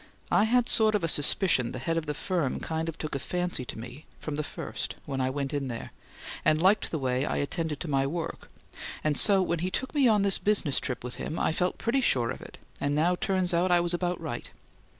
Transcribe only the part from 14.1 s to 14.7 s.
right.